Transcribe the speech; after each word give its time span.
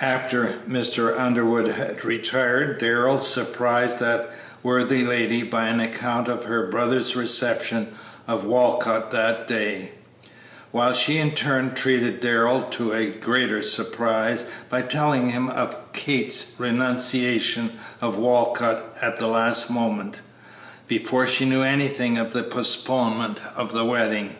After 0.00 0.60
Mr. 0.70 1.18
Underwood 1.18 1.66
had 1.66 2.04
retired 2.04 2.78
Darrell 2.78 3.18
surprised 3.18 3.98
that 3.98 4.30
worthy 4.62 5.02
lady 5.02 5.42
by 5.42 5.66
an 5.66 5.80
account 5.80 6.28
of 6.28 6.44
her 6.44 6.68
brother's 6.68 7.16
reception 7.16 7.92
of 8.28 8.44
Walcott 8.44 9.10
that 9.10 9.48
day, 9.48 9.90
while 10.70 10.92
she 10.92 11.18
in 11.18 11.32
turn 11.32 11.74
treated 11.74 12.20
Darrell 12.20 12.62
to 12.70 12.92
a 12.92 13.06
greater 13.10 13.60
surprise 13.60 14.44
by 14.70 14.82
telling 14.82 15.30
him 15.30 15.48
of 15.48 15.74
Kate's 15.92 16.54
renunciation 16.60 17.72
of 18.00 18.16
Walcott 18.16 18.96
at 19.02 19.18
the 19.18 19.26
last 19.26 19.68
moment, 19.68 20.20
before 20.86 21.26
she 21.26 21.44
knew 21.44 21.64
anything 21.64 22.18
of 22.18 22.32
the 22.32 22.44
postponement 22.44 23.40
of 23.56 23.72
the 23.72 23.84
wedding. 23.84 24.36